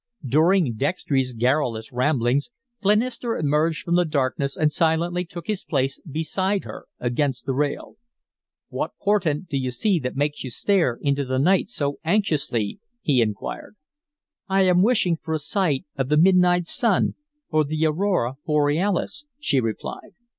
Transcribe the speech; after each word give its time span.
During 0.25 0.73
Dextry's 0.77 1.35
garrulous 1.35 1.91
ramblings, 1.91 2.49
Glenister 2.81 3.37
emerged 3.37 3.83
from 3.83 3.97
the 3.97 4.03
darkness 4.03 4.57
and 4.57 4.71
silently 4.71 5.25
took 5.25 5.45
his 5.45 5.63
place 5.63 5.99
beside 6.09 6.63
her, 6.63 6.87
against 6.99 7.45
the 7.45 7.53
rail. 7.53 7.97
"What 8.69 8.97
portent 8.99 9.47
do 9.47 9.57
you 9.59 9.69
see 9.69 9.99
that 9.99 10.15
makes 10.15 10.43
you 10.43 10.49
stare 10.49 10.97
into 11.03 11.23
the 11.23 11.37
night 11.37 11.69
so 11.69 11.99
anxiously?" 12.03 12.79
he 13.03 13.21
inquired. 13.21 13.75
"I 14.47 14.63
am 14.63 14.81
wishing 14.81 15.17
for 15.17 15.35
a 15.35 15.37
sight 15.37 15.85
of 15.95 16.09
the 16.09 16.17
midnight 16.17 16.65
sun 16.65 17.13
or 17.51 17.63
the 17.63 17.85
aurora 17.85 18.37
borealis," 18.43 19.25
she 19.39 19.59
replied. 19.59 20.15